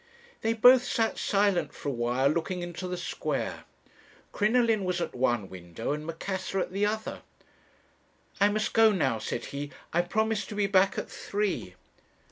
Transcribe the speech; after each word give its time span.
"They 0.41 0.53
both 0.53 0.83
sat 0.83 1.19
silent 1.19 1.75
for 1.75 1.89
a 1.89 1.91
while, 1.91 2.27
looking 2.27 2.63
into 2.63 2.87
the 2.87 2.97
square 2.97 3.65
Crinoline 4.31 4.83
was 4.83 4.99
at 4.99 5.13
one 5.13 5.47
window, 5.47 5.91
and 5.93 6.07
Macassar 6.07 6.59
at 6.59 6.71
the 6.71 6.87
other: 6.87 7.21
'I 8.39 8.49
must 8.49 8.73
go 8.73 8.91
now,' 8.91 9.19
said 9.19 9.45
he: 9.53 9.69
'I 9.93 10.01
promised 10.01 10.49
to 10.49 10.55
be 10.55 10.65
back 10.65 10.97
at 10.97 11.07
three.' 11.07 11.75